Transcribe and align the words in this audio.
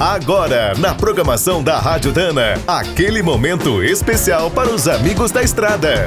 Agora, 0.00 0.74
na 0.78 0.94
programação 0.94 1.60
da 1.60 1.76
Rádio 1.80 2.12
Dana, 2.12 2.54
aquele 2.68 3.20
momento 3.20 3.82
especial 3.82 4.48
para 4.48 4.70
os 4.70 4.86
amigos 4.86 5.32
da 5.32 5.42
estrada. 5.42 6.06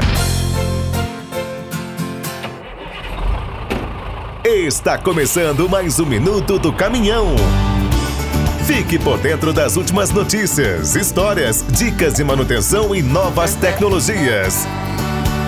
Está 4.46 4.97
começando 4.97 5.67
mais 5.67 5.99
um 5.99 6.06
minuto 6.06 6.58
do 6.58 6.72
caminhão. 6.72 7.35
Fique 8.65 8.97
por 8.97 9.17
dentro 9.17 9.51
das 9.51 9.76
últimas 9.76 10.10
notícias, 10.10 10.96
histórias, 10.96 11.65
dicas 11.71 12.13
de 12.13 12.23
manutenção 12.23 12.96
e 12.96 13.01
novas 13.01 13.55
tecnologias. 13.55 14.65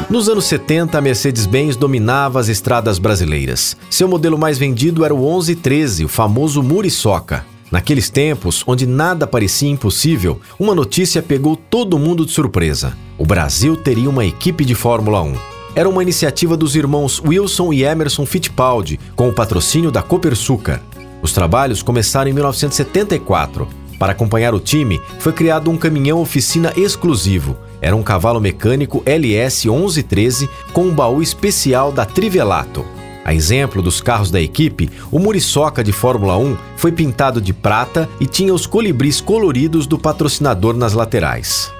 Nos 0.10 0.28
anos 0.28 0.44
70, 0.48 0.98
a 0.98 1.02
Mercedes-Benz 1.02 1.78
dominava 1.78 2.41
as 2.41 2.50
estradas 2.50 3.00
brasileiras. 3.00 3.78
Seu 3.89 4.10
modelo 4.10 4.38
mais 4.38 4.57
vendido 4.57 5.05
era 5.05 5.16
o 5.16 5.18
1113, 5.18 6.04
o 6.04 6.10
famoso 6.10 6.62
Muriçoca. 6.62 7.53
Naqueles 7.74 8.08
tempos, 8.08 8.63
onde 8.68 8.86
nada 8.86 9.26
parecia 9.26 9.68
impossível, 9.68 10.40
uma 10.59 10.76
notícia 10.76 11.23
pegou 11.23 11.55
todo 11.55 11.98
mundo 11.98 12.23
de 12.23 12.32
surpresa. 12.32 12.96
O 13.18 13.26
Brasil 13.26 13.76
teria 13.76 14.08
uma 14.08 14.23
equipe 14.23 14.63
de 14.63 14.76
Fórmula 14.76 15.23
1. 15.23 15.34
Era 15.76 15.90
uma 15.90 16.04
iniciativa 16.04 16.55
dos 16.55 16.76
irmãos 16.76 17.20
Wilson 17.20 17.73
e 17.73 17.84
Emerson 17.84 18.27
Fittipaldi, 18.27 18.99
com 19.16 19.27
o 19.27 19.34
patrocínio 19.34 19.90
da 19.90 20.04
Copersucar. 20.04 20.84
Os 21.20 21.34
trabalhos 21.34 21.82
começaram 21.82 22.30
em 22.30 22.34
1974. 22.36 23.68
Para 23.98 24.12
acompanhar 24.12 24.54
o 24.54 24.60
time, 24.60 25.02
foi 25.18 25.34
criado 25.34 25.71
um 25.71 25.77
caminhão 25.77 26.21
oficina 26.21 26.71
exclusivo. 26.77 27.58
Era 27.82 27.96
um 27.96 28.04
cavalo 28.04 28.40
mecânico 28.40 29.02
LS 29.04 29.68
1113 29.68 30.48
com 30.74 30.84
um 30.84 30.94
baú 30.94 31.24
especial 31.24 31.91
da 31.91 32.05
Trivelato. 32.05 32.85
A 33.26 33.34
exemplo 33.34 33.82
dos 33.82 34.02
carros 34.02 34.30
da 34.30 34.41
equipe, 34.41 34.90
o 35.12 35.18
Muriçoca 35.18 35.84
de 35.84 35.94
Fórmula 35.94 36.38
1 36.38 36.58
foi 36.76 36.91
pintado 36.91 37.40
de 37.40 37.54
prata 37.54 38.09
e 38.20 38.26
tinha 38.26 38.54
os 38.54 38.66
colibris 38.66 39.22
coloridos 39.22 39.88
do 39.88 39.98
patrocinador 39.98 40.76
nas 40.76 40.93
laterais. 40.93 41.71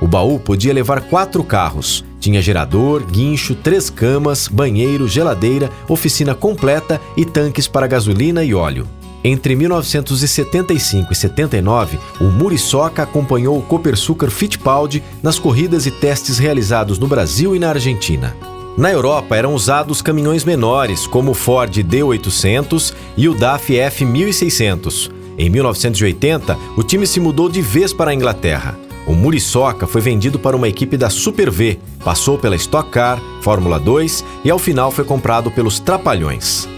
O 0.00 0.08
baú 0.08 0.38
podia 0.38 0.72
levar 0.72 1.02
quatro 1.02 1.42
carros. 1.44 2.04
Tinha 2.20 2.42
gerador, 2.42 3.04
guincho, 3.04 3.54
três 3.54 3.88
camas, 3.88 4.48
banheiro, 4.48 5.06
geladeira, 5.06 5.70
oficina 5.88 6.34
completa 6.34 7.00
e 7.16 7.24
tanques 7.24 7.68
para 7.68 7.86
gasolina 7.86 8.42
e 8.42 8.52
óleo. 8.52 8.86
Entre 9.22 9.54
1975 9.56 11.12
e 11.12 11.16
79, 11.16 11.98
o 12.20 12.24
Muriçoca 12.24 13.02
acompanhou 13.02 13.58
o 13.58 13.62
Copersucar 13.62 14.30
Fittipaldi 14.30 15.02
nas 15.22 15.38
corridas 15.38 15.86
e 15.86 15.90
testes 15.90 16.38
realizados 16.38 16.98
no 16.98 17.06
Brasil 17.06 17.54
e 17.54 17.58
na 17.58 17.70
Argentina. 17.70 18.34
Na 18.78 18.92
Europa 18.92 19.34
eram 19.34 19.54
usados 19.54 20.00
caminhões 20.00 20.44
menores, 20.44 21.04
como 21.04 21.32
o 21.32 21.34
Ford 21.34 21.76
D800 21.76 22.94
e 23.16 23.28
o 23.28 23.34
DAF 23.34 23.72
F1600. 23.72 25.10
Em 25.36 25.50
1980, 25.50 26.56
o 26.76 26.84
time 26.84 27.04
se 27.04 27.18
mudou 27.18 27.48
de 27.48 27.60
vez 27.60 27.92
para 27.92 28.12
a 28.12 28.14
Inglaterra. 28.14 28.78
O 29.04 29.14
Muriçoca 29.14 29.84
foi 29.84 30.00
vendido 30.00 30.38
para 30.38 30.54
uma 30.56 30.68
equipe 30.68 30.96
da 30.96 31.10
Super 31.10 31.50
V, 31.50 31.76
passou 32.04 32.38
pela 32.38 32.54
Stock 32.54 32.88
Car, 32.90 33.20
Fórmula 33.42 33.80
2 33.80 34.24
e 34.44 34.50
ao 34.50 34.60
final 34.60 34.92
foi 34.92 35.04
comprado 35.04 35.50
pelos 35.50 35.80
Trapalhões. 35.80 36.68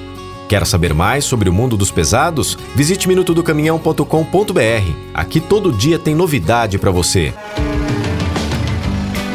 Quer 0.49 0.65
saber 0.65 0.95
mais 0.95 1.27
sobre 1.27 1.51
o 1.51 1.53
mundo 1.53 1.77
dos 1.77 1.91
pesados? 1.91 2.57
Visite 2.75 3.07
minutodocaminhão.com.br. 3.09 4.93
Aqui 5.13 5.39
todo 5.39 5.71
dia 5.71 5.99
tem 5.99 6.15
novidade 6.15 6.79
para 6.79 6.91
você. 6.91 7.35